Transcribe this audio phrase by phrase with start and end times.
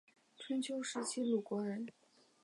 [0.35, 1.85] 春秋时期鲁国人。